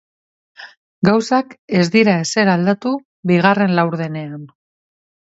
Gauzak 1.09 1.53
ez 1.79 1.83
dira 1.95 2.15
ezer 2.23 2.49
aldatu 2.53 2.95
bigarren 3.33 3.75
laurdenean. 3.81 4.41